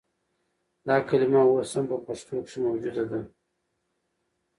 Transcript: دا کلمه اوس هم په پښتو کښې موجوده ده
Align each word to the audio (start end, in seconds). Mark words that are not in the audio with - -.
دا 0.87 0.95
کلمه 1.09 1.41
اوس 1.49 1.71
هم 1.75 1.85
په 1.91 1.97
پښتو 2.05 2.35
کښې 2.45 2.59
موجوده 2.65 3.03
ده 3.11 3.19